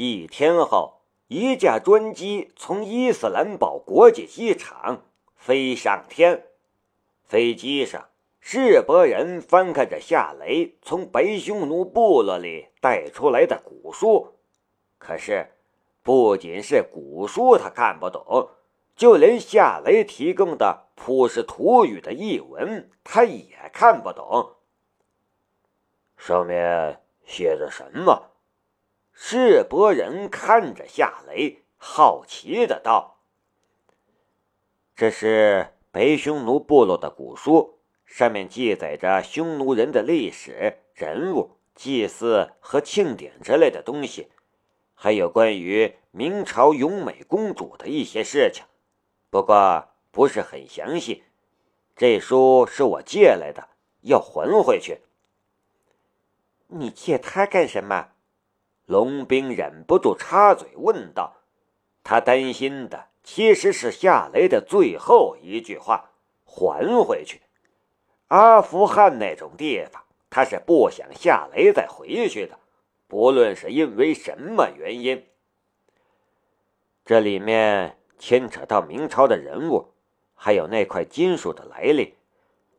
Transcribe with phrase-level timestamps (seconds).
[0.00, 5.02] 一天后，一架专机从伊斯兰堡国际机场
[5.34, 6.46] 飞上天。
[7.24, 8.08] 飞机上，
[8.38, 14.34] 世伯人翻看着夏雷从白匈奴部落里带出来的古书，
[14.98, 15.50] 可是，
[16.04, 18.50] 不仅是古书他看不懂，
[18.94, 24.54] 就连夏雷提供的普什图语的译文，他也看不懂。
[26.16, 28.30] 上面写着什么？
[29.20, 33.18] 世伯人看着夏雷，好奇的道
[34.94, 44.28] ：“这是北匈奴部落的古书，上面记载着匈奴人的历史、人物、祭祀和庆典之类的东西，
[44.94, 48.64] 还有关于明朝永美公主的一些事情，
[49.30, 51.24] 不过不是很详细。
[51.96, 53.68] 这书是我借来的，
[54.02, 55.00] 要还回去。”
[56.70, 58.10] 你借他干什么？
[58.88, 61.36] 龙兵忍不住插嘴问道。
[62.02, 67.42] 他担心的其实是夏雷的最后一句话：“还回去。”
[68.28, 72.58] 阿富汗那种地方，他是不想夏雷再回去的，
[73.06, 75.26] 不论是因为什么原因。
[77.04, 79.92] 这里面牵扯到明朝的人物，
[80.34, 82.14] 还有那块金属的来历。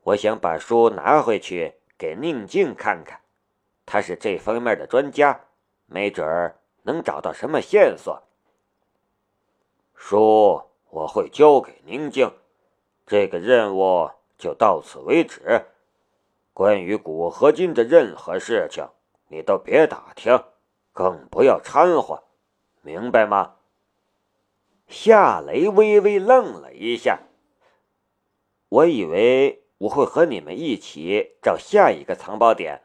[0.01, 3.19] 我想把书拿回去给宁静看看。
[3.85, 5.45] 他是这方面的专家，
[5.89, 8.23] 没准儿能找到什么线索。
[9.95, 12.31] 书我会交给宁静，
[13.05, 15.65] 这个任务就到此为止。
[16.53, 18.87] 关于古合金的任何事情，
[19.27, 20.43] 你都别打听，
[20.93, 22.23] 更不要掺和，
[22.81, 23.55] 明白吗？
[24.87, 27.19] 夏雷微微愣了一下，
[28.69, 32.81] 我以为我会和你们一起找下一个藏宝点。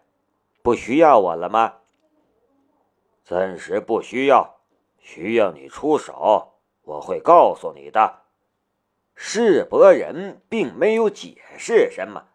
[0.62, 1.77] 不需要我了吗？
[3.25, 4.56] 暂时不需要，
[4.98, 8.20] 需要你出手，我会告诉你的。
[9.14, 12.26] 世伯人并没有解释什么。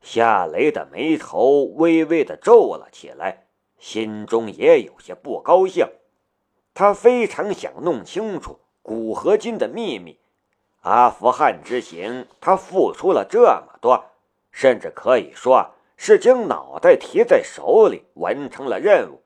[0.00, 3.46] 夏雷的眉头微微的皱了起来，
[3.78, 5.86] 心中也有些不高兴。
[6.74, 10.18] 他非常想弄清楚古合金的秘密。
[10.82, 14.04] 阿富汗之行，他付出了这么多，
[14.50, 15.72] 甚至可以说。
[15.94, 19.21] 是将脑袋提在手里完成了任务，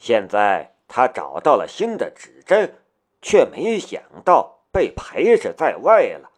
[0.00, 2.74] 现在他找到了新的指针，
[3.20, 6.30] 却没想到被排斥在外了。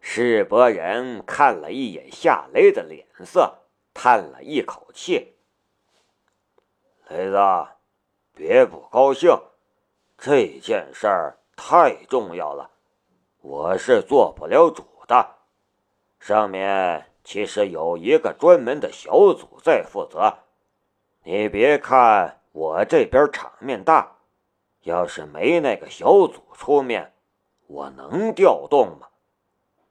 [0.00, 3.58] 世伯人看了一眼夏雷的脸色，
[3.92, 5.34] 叹了一口气
[7.08, 7.38] ：“雷子，
[8.32, 9.30] 别不高兴，
[10.16, 12.70] 这件事儿太重要了，
[13.42, 15.36] 我是做不了主的，
[16.18, 20.43] 上面。”其实有一个专门的小组在负责。
[21.26, 24.18] 你别看我这边场面大，
[24.82, 27.14] 要是没那个小组出面，
[27.66, 29.08] 我能调动吗？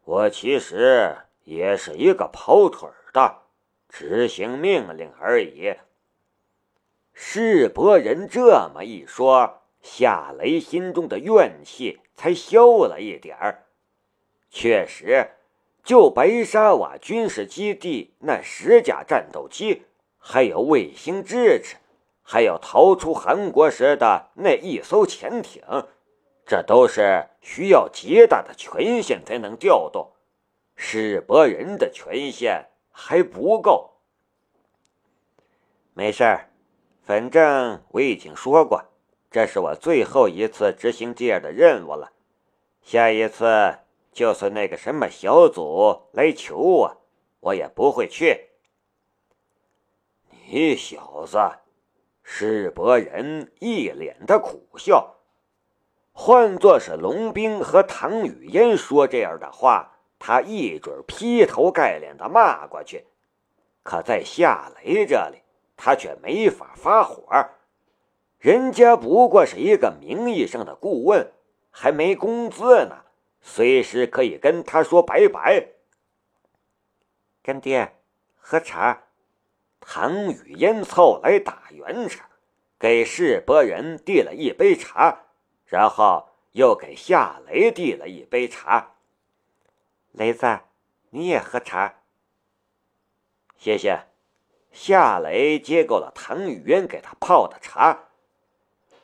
[0.06, 3.40] 我其实也是一个跑腿的，
[3.90, 5.74] 执行命令而已。
[7.14, 13.66] 世伯人这么一说，夏雷心中的怨气才消了一点儿。
[14.50, 15.32] 确实。
[15.84, 19.84] 就白沙瓦军事基地那十架战斗机，
[20.26, 21.76] 还有卫星支持，
[22.22, 25.62] 还有逃出韩国时的那一艘潜艇，
[26.46, 30.14] 这都是需要极大的权限才能调动。
[30.78, 33.96] 世博人的权限还不够。
[35.94, 36.50] 没事儿，
[37.04, 38.86] 反正我已经说过，
[39.30, 42.14] 这是我最后一次执行这样的任务了。
[42.82, 43.78] 下一次。
[44.14, 46.98] 就算那个什么小组来求我，
[47.40, 48.52] 我也不会去。
[50.56, 51.40] 你小子，
[52.22, 55.16] 世伯人一脸的苦笑。
[56.12, 63.08] 换作是龙兵和唐雨嫣说这样的话，他一准劈头盖脸的骂过去。
[63.82, 65.42] 可在夏雷这里，
[65.76, 67.26] 他却没法发火。
[68.38, 71.32] 人家不过是一个名义上的顾问，
[71.72, 73.06] 还没工资呢。
[73.42, 75.70] 随时可以跟他说拜拜。
[77.42, 77.96] 干爹，
[78.38, 79.06] 喝茶。
[79.86, 82.28] 唐雨嫣凑来打圆场，
[82.80, 85.26] 给世伯人递了一杯茶，
[85.66, 88.96] 然后又给夏雷递了一杯茶。
[90.12, 90.62] 雷子，
[91.10, 91.96] 你也喝茶。
[93.58, 94.06] 谢谢。
[94.72, 98.06] 夏雷接过了唐雨嫣给他泡的茶。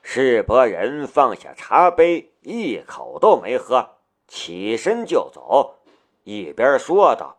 [0.01, 3.97] 世伯人放下茶杯，一口都没喝。
[4.27, 5.79] 起身就走，
[6.23, 7.37] 一边说道：“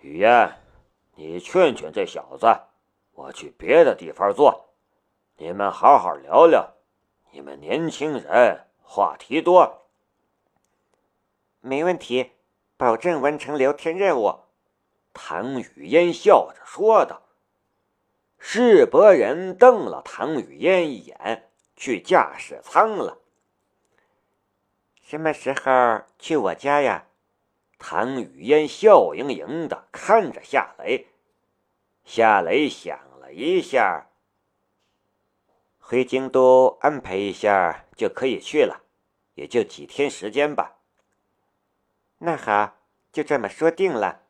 [0.00, 0.61] 雨嫣，
[1.24, 2.48] 你劝劝这小子，
[3.12, 4.70] 我去别的地方做。
[5.36, 6.74] 你们好好聊聊，
[7.30, 9.82] 你们年轻人话题多。
[11.60, 12.32] 没问题，
[12.76, 14.40] 保证完成聊天任务。
[15.12, 17.22] 唐雨嫣笑着说道。
[18.36, 23.18] 世伯人瞪了唐雨嫣一眼，去驾驶舱了。
[25.00, 27.06] 什么时候去我家呀？
[27.78, 31.06] 唐雨嫣笑盈盈的看着夏雷。
[32.04, 34.08] 夏雷想了一下，
[35.78, 38.82] 回京都安排一下就可以去了，
[39.34, 40.78] 也就几天时间吧。
[42.18, 42.76] 那好，
[43.12, 44.22] 就这么说定了。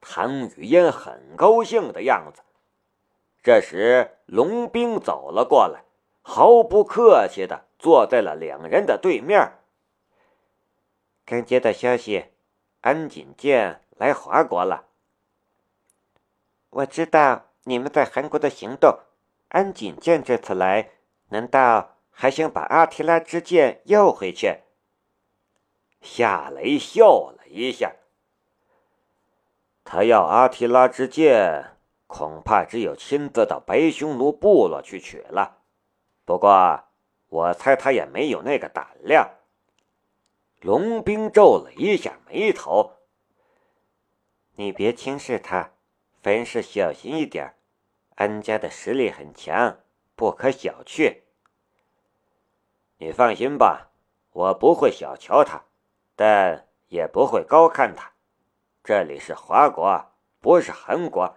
[0.00, 2.42] 唐雨嫣很高兴的样子。
[3.42, 5.84] 这时，龙兵走了过来，
[6.22, 9.58] 毫不客气的坐在了两人的对面。
[11.24, 12.26] 刚接到消息，
[12.80, 14.86] 安锦剑来华国了。
[16.72, 19.00] 我知道你们在韩国的行动，
[19.48, 20.90] 安锦剑这次来，
[21.28, 24.60] 难道还想把阿提拉之剑要回去？
[26.00, 27.92] 夏雷笑了一下，
[29.84, 31.76] 他要阿提拉之剑。
[32.06, 35.62] 恐怕只有亲自到白匈奴部落去取了。
[36.26, 36.84] 不过，
[37.28, 39.30] 我猜他也没有那个胆量。
[40.60, 42.98] 龙兵皱了一下眉头
[44.56, 45.70] ：“你别轻视他，
[46.22, 47.54] 凡事小心一点。
[48.14, 49.80] 安家的实力很强，
[50.14, 51.22] 不可小觑。
[52.98, 53.90] 你放心吧，
[54.30, 55.64] 我不会小瞧他，
[56.14, 58.12] 但也不会高看他。
[58.84, 61.36] 这里是华国，不是韩国。”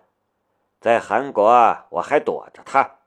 [0.80, 1.50] 在韩国
[1.90, 3.00] 我还躲着他，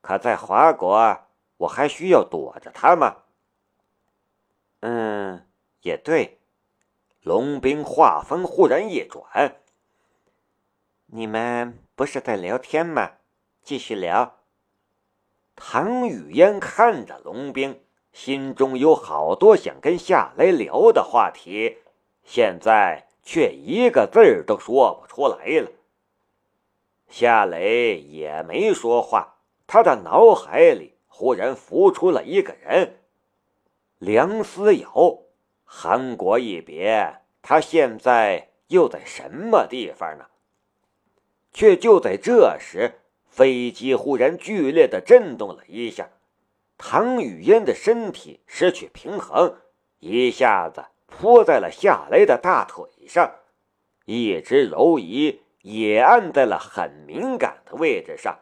[0.00, 1.18] 可在华国
[1.58, 3.24] 我还需要躲着他吗？
[4.80, 5.46] 嗯，
[5.82, 6.40] 也对。
[7.20, 9.60] 龙兵话锋忽然一转
[11.06, 13.12] ：“你们不是在聊天吗？
[13.62, 14.36] 继续聊。”
[15.54, 17.80] 唐雨嫣看着龙兵，
[18.12, 21.78] 心中有好多想跟夏雷聊的话题，
[22.24, 25.70] 现在却一个字儿都说不出来了。
[27.08, 29.36] 夏雷也没说话，
[29.66, 32.98] 他的脑海里忽然浮出了一个人——
[33.98, 35.20] 梁思瑶。
[35.64, 40.26] 韩国一别，他现在又在什么地方呢？
[41.56, 43.00] 却就在这时，
[43.30, 46.10] 飞机忽然剧烈的震动了一下，
[46.76, 49.56] 唐雨嫣的身体失去平衡，
[50.00, 53.36] 一下子扑在了夏雷的大腿上，
[54.04, 55.40] 一只柔移。
[55.62, 58.38] 也按在了很敏感的位置上，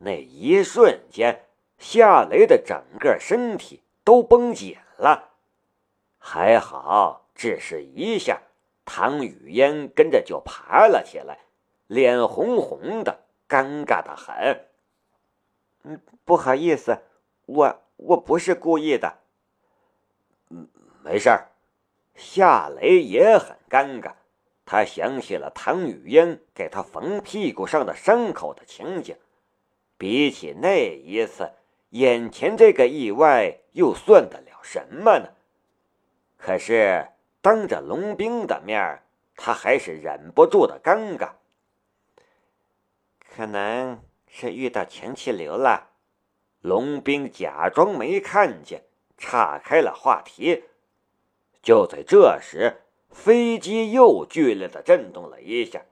[0.00, 1.46] 那一瞬间，
[1.78, 5.30] 夏雷的整个身体都绷紧了。
[6.18, 8.42] 还好，只是一下，
[8.84, 11.38] 唐雨嫣跟着就爬了起来，
[11.88, 13.18] 脸红红的，
[13.48, 14.64] 尴尬的很。
[15.82, 16.98] 嗯，不好意思，
[17.46, 19.18] 我我不是故意的。
[20.50, 20.68] 嗯，
[21.02, 21.48] 没事儿。
[22.14, 24.12] 夏雷也很尴尬。
[24.66, 29.16] 他想起了唐雨嫣给他缝屁股上的伤口的情景，
[29.96, 31.50] 比起那一次，
[31.90, 35.30] 眼前这个意外又算得了什么呢？
[36.36, 37.08] 可是
[37.40, 39.02] 当着龙兵的面，
[39.34, 41.30] 他还是忍不住的尴尬。
[43.38, 45.90] 可能是遇到强气流了，
[46.60, 48.82] 龙兵假装没看见，
[49.16, 50.64] 岔开了话题。
[51.62, 52.80] 就在这时。
[53.10, 55.82] 飞机又剧烈的震动了一下，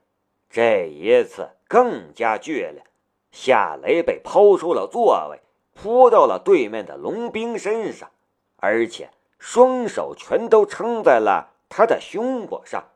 [0.49, 2.83] 这一次更加剧烈。
[3.31, 5.39] 夏雷被抛出了座位，
[5.73, 8.11] 扑到了对面的龙兵身上，
[8.57, 12.89] 而且双手全都撑在了他的胸部上，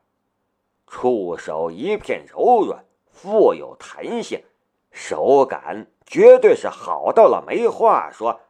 [0.87, 2.85] 触手一片柔软，
[3.21, 4.43] 富有弹性，
[4.91, 8.41] 手感绝对是好到了没话说。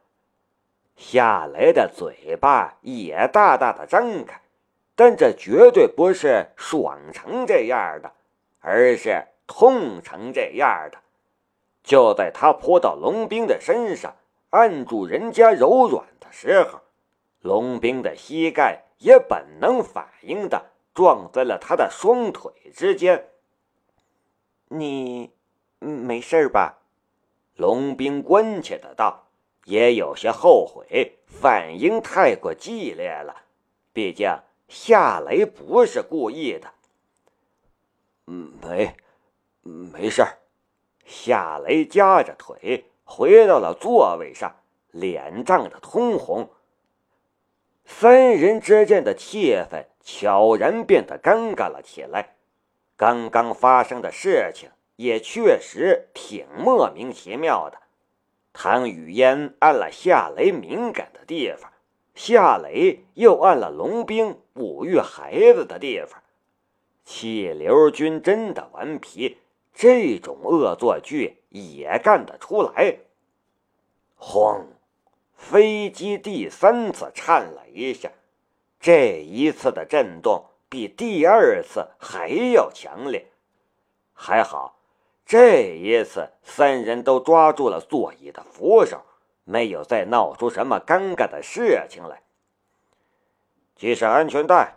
[0.96, 4.40] 夏雷的嘴巴也大大的张开。
[4.94, 8.12] 但这绝对不是爽成这样的，
[8.60, 10.98] 而是痛成这样的。
[11.82, 14.14] 就在他扑到龙兵的身上，
[14.50, 16.80] 按住人家柔软的时候，
[17.40, 23.28] 龙兵的膝盖也本能反应的撞在了他的双腿之间。
[24.72, 25.30] 你
[25.78, 26.78] 没事吧？
[27.56, 29.26] 龙兵关切的道，
[29.64, 33.42] 也有些后悔反应太过激烈了，
[33.92, 34.38] 毕竟。
[34.68, 36.72] 夏雷不是故意的，
[38.26, 38.94] 嗯没，
[39.60, 40.38] 没事儿。
[41.04, 44.56] 夏雷夹着腿回到了座位上，
[44.90, 46.48] 脸涨得通红。
[47.84, 52.36] 三人之间的气氛悄然变得尴尬了起来。
[53.02, 57.78] 刚刚发生的事情也确实挺莫名其妙的。
[58.52, 61.72] 唐雨嫣按了夏雷敏感的地方，
[62.14, 66.22] 夏雷又按了龙兵哺育孩子的地方。
[67.04, 69.38] 气流君真的顽皮，
[69.74, 72.98] 这种恶作剧也干得出来。
[74.14, 74.68] 轰！
[75.34, 78.12] 飞机第三次颤了一下，
[78.78, 83.26] 这一次的震动比第二次还要强烈。
[84.14, 84.78] 还好，
[85.26, 89.02] 这一次三人都抓住了座椅的扶手，
[89.44, 92.22] 没有再闹出什么尴尬的事情来。
[93.76, 94.76] 系上安全带，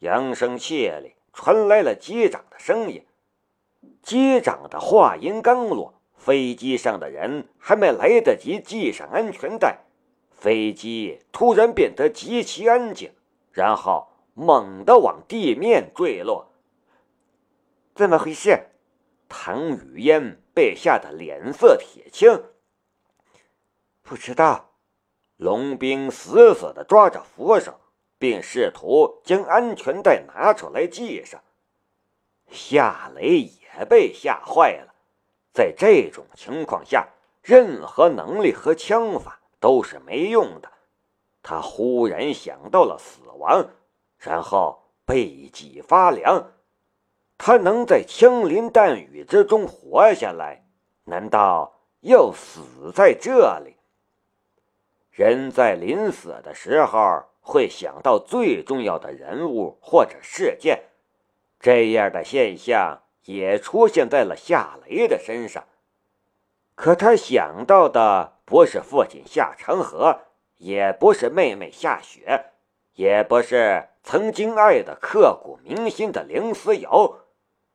[0.00, 3.06] 扬声器里传来了机长的声音。
[4.02, 9.78] 机长的话音刚落，飞机上的人还没来得及系上安全带。
[10.30, 13.14] 飞机突然变得极其安静，
[13.52, 16.52] 然后猛地往地面坠落。
[17.94, 18.70] 怎么回事？
[19.28, 22.44] 唐雨嫣被吓得脸色铁青。
[24.02, 24.70] 不知道。
[25.36, 27.80] 龙兵死死地抓着扶手，
[28.18, 31.42] 并试图将安全带拿出来系上。
[32.50, 34.94] 夏雷也被吓坏了。
[35.52, 37.08] 在这种情况下，
[37.42, 39.38] 任何能力和枪法。
[39.62, 40.72] 都是没用的。
[41.40, 43.70] 他忽然想到了死亡，
[44.22, 46.52] 然后背脊发凉。
[47.36, 50.64] 他能在枪林弹雨之中活下来，
[51.04, 53.76] 难道要死在这里？
[55.10, 60.84] 人在临死的时候会想到最重要的人物或者事件，
[61.58, 65.64] 这样的现象也出现在了夏雷的身上。
[66.74, 68.32] 可他想到的。
[68.44, 70.24] 不是父亲夏长河，
[70.58, 72.51] 也不是妹妹夏雪，
[72.94, 77.20] 也不是曾经爱的刻骨铭心的凌思瑶，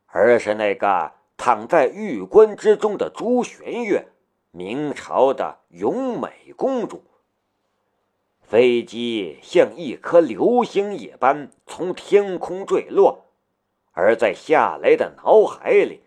[0.06, 4.08] 而是那个躺在玉棺之中的朱玄月，
[4.50, 7.02] 明朝的永美公主。
[8.42, 13.26] 飞机像一颗流星一般从天空坠落，
[13.92, 16.00] 而在夏雷的脑海里，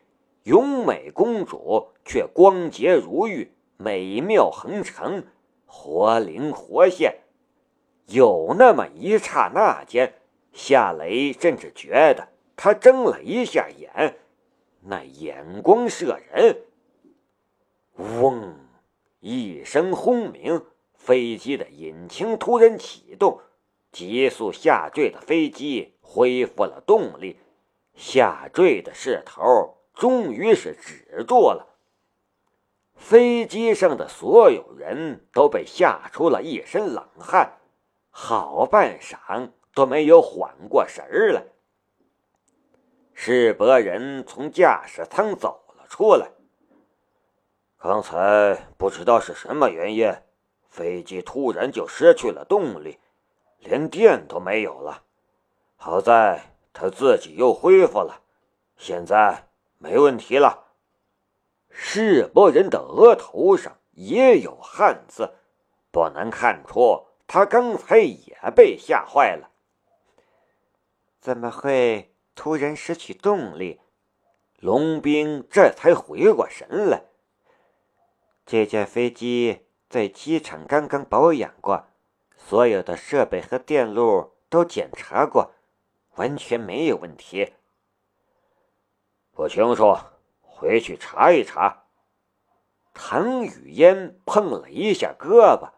[0.43, 3.51] 永美公主却光洁如玉。
[3.77, 5.23] 美妙横成，
[5.65, 7.20] 活灵活现。
[8.08, 10.13] 有那么一刹那间，
[10.53, 14.17] 夏雷甚至觉得他睁了一下眼，
[14.81, 16.63] 那眼光射人。
[17.96, 18.55] 嗡，
[19.20, 23.39] 一声轰鸣，飞机的引擎突然启动，
[23.91, 27.38] 急速下坠的飞机恢复了动力，
[27.96, 31.67] 下坠的势头终于是止住了。
[32.96, 37.58] 飞机上的所有人都被吓出了一身冷汗，
[38.11, 41.43] 好半晌都没有缓过神儿来。
[43.13, 46.29] 世伯人从驾驶舱走了出来。
[47.77, 50.13] 刚才不知道是什么原因，
[50.69, 52.99] 飞机突然就失去了动力，
[53.57, 55.03] 连电都没有了。
[55.75, 58.21] 好在他自己又恢复了，
[58.77, 59.47] 现在
[59.79, 60.67] 没问题了。
[61.69, 65.33] 世伯人的额头上也有汗渍，
[65.89, 69.51] 不难看出他刚才也被吓坏了。
[71.21, 73.79] 怎么会突然失去动力？
[74.59, 77.05] 龙兵这才回过神来。
[78.45, 81.88] 这架飞机在机场刚刚保养过，
[82.35, 85.51] 所有的设备和电路都检查过，
[86.15, 87.53] 完全没有问题。
[89.31, 89.97] 不清楚。
[90.41, 91.85] 回去查一查。
[92.93, 95.71] 唐雨嫣碰了一下胳膊。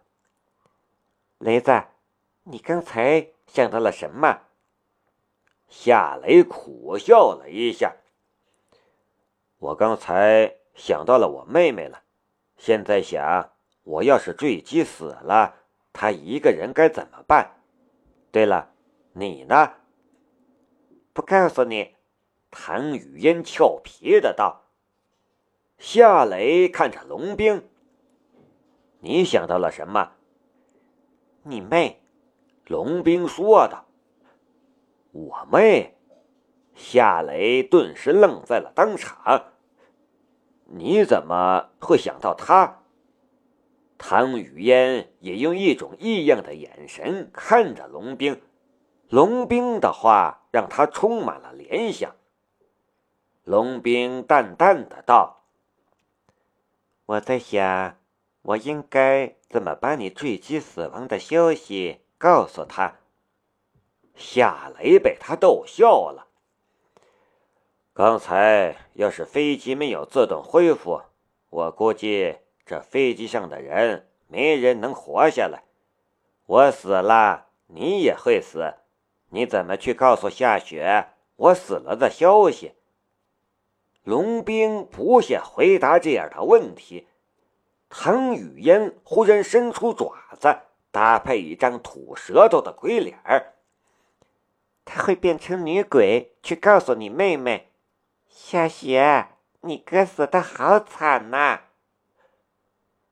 [1.43, 1.83] 雷子，
[2.43, 4.43] 你刚才想到了什么？
[5.67, 7.97] 夏雷苦笑了一下。
[9.57, 12.03] 我刚才想到了我妹妹了。
[12.55, 13.51] 现在想，
[13.83, 15.55] 我要是坠机死了，
[15.91, 17.57] 她一个人该怎么办？
[18.31, 18.71] 对了，
[19.11, 19.73] 你呢？
[21.11, 21.97] 不告诉你。
[22.51, 24.61] 唐雨嫣俏皮的道。
[25.77, 27.67] 夏雷看着龙兵，
[28.99, 30.13] 你想到了什么？
[31.43, 32.01] 你妹，
[32.67, 33.85] 龙兵说道。
[35.11, 35.97] 我妹，
[36.73, 39.51] 夏雷顿时愣在了当场。
[40.65, 42.79] 你怎么会想到她？
[43.97, 48.41] 唐雨嫣也用一种异样的眼神看着龙兵，
[49.07, 52.15] 龙兵的话让他充满了联想。
[53.43, 55.43] 龙兵淡淡的道。
[57.05, 57.97] 我在想，
[58.43, 62.99] 我应该怎么把你坠机死亡的消息告诉他。
[64.15, 66.27] 夏雷被他逗笑了。
[67.93, 71.01] 刚才要是飞机没有自动恢复，
[71.49, 75.63] 我估计这飞机上的人没人能活下来。
[76.45, 78.75] 我死了，你也会死。
[79.29, 82.73] 你怎么去告诉夏雪我死了的消息？”
[84.03, 87.07] 龙兵不屑回答这样的问题。
[87.95, 90.57] 唐雨嫣忽然伸出爪子，
[90.89, 93.53] 搭配一张吐舌头的鬼脸儿。
[94.83, 97.69] 他会变成女鬼去告诉你妹妹，
[98.27, 99.27] 夏雪，
[99.61, 101.65] 你哥死的好惨呐！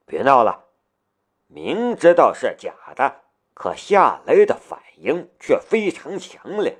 [0.03, 0.65] 别闹了，
[1.45, 3.21] 明知道是假的，
[3.53, 6.79] 可夏雷的反应却非常强烈。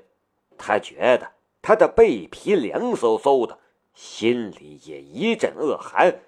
[0.58, 1.30] 他觉得
[1.62, 3.60] 他的背皮凉飕飕的，
[3.94, 6.18] 心里也一阵恶寒。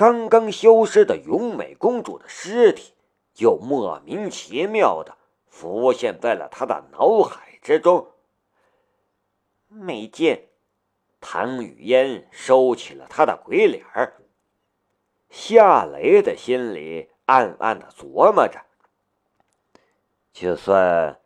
[0.00, 2.94] 刚刚消失的永美公主的尸体，
[3.36, 5.14] 又莫名其妙的
[5.46, 8.08] 浮现在了他的脑海之中。
[9.68, 10.48] 没见，
[11.20, 14.14] 唐雨嫣收起了他的鬼脸儿。
[15.28, 18.58] 夏雷的心里暗暗的琢磨着：
[20.32, 21.20] 就算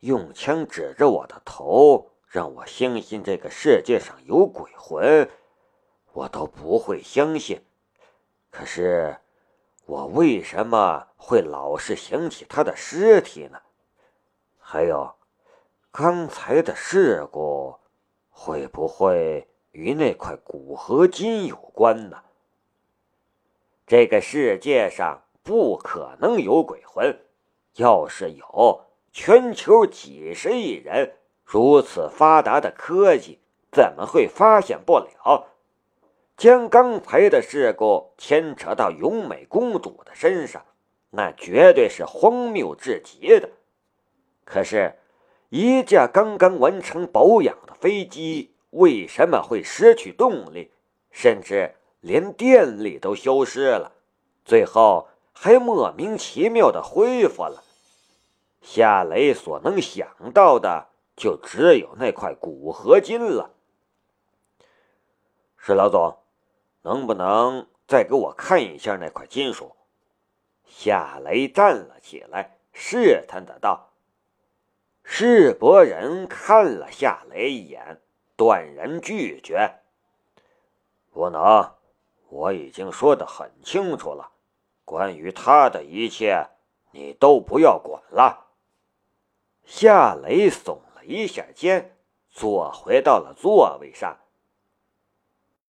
[0.00, 5.30] 用枪指着我的头，让我相信这个世界上有鬼魂，
[6.12, 7.62] 我都不会相信。
[8.58, 9.16] 可是，
[9.86, 13.60] 我为什么会老是想起他的尸体呢？
[14.58, 15.14] 还有，
[15.92, 17.76] 刚才的事故
[18.28, 22.24] 会不会与那块骨合金有关呢？
[23.86, 27.16] 这个世界上不可能有鬼魂，
[27.74, 33.38] 要是有，全球几十亿人如此发达的科技，
[33.70, 35.46] 怎么会发现不了？
[36.38, 40.64] 将刚才的事故牵扯到永美公主的身上，
[41.10, 43.50] 那绝对是荒谬至极的。
[44.44, 44.94] 可是，
[45.48, 50.70] 一架刚刚完成保养的飞机为什么会失去动力，
[51.10, 53.90] 甚至连电力都消失了，
[54.44, 57.64] 最后还莫名其妙的恢复了？
[58.62, 63.50] 夏雷所能想到的就只有那块骨合金了。
[65.56, 66.16] 是老总。
[66.88, 69.76] 能不能再给我看一下那块金属？
[70.64, 73.90] 夏雷站了起来，试探的道
[75.04, 78.00] ：“世伯人看了夏雷一眼，
[78.38, 79.80] 断然拒绝。
[81.12, 81.74] 不能，
[82.30, 84.30] 我已经说的很清楚了，
[84.86, 86.48] 关于他的一切，
[86.92, 88.46] 你都不要管了。”
[89.66, 91.98] 夏雷耸了一下肩，
[92.30, 94.16] 坐回到了座位上。